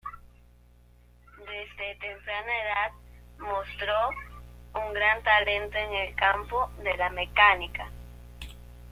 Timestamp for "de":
6.83-6.97